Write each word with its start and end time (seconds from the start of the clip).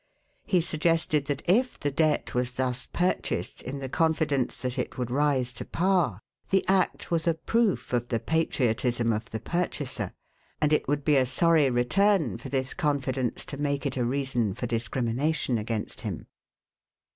He 0.47 0.61
suggested 0.61 1.25
that 1.27 1.47
if 1.47 1.79
the 1.79 1.91
debt 1.91 2.33
was 2.33 2.53
thus 2.53 2.87
purchased 2.87 3.61
in 3.61 3.77
the 3.77 3.87
confidence 3.87 4.59
that 4.61 4.79
it 4.79 4.97
would 4.97 5.11
rise 5.11 5.53
to 5.53 5.63
par, 5.63 6.21
the 6.49 6.67
act 6.67 7.11
was 7.11 7.27
a 7.27 7.35
proof 7.35 7.93
of 7.93 8.07
the 8.07 8.19
patriotism 8.19 9.13
of 9.13 9.29
the 9.29 9.39
purchaser, 9.39 10.11
and 10.59 10.73
it 10.73 10.87
would 10.87 11.05
be 11.05 11.17
a 11.17 11.27
sorry 11.27 11.69
return 11.69 12.39
for 12.39 12.49
this 12.49 12.73
confidence 12.73 13.45
to 13.45 13.57
make 13.61 13.85
it 13.85 13.95
a 13.95 14.03
reason 14.03 14.55
for 14.55 14.65
discrimination 14.65 15.59
against 15.59 16.01
him. 16.01 16.25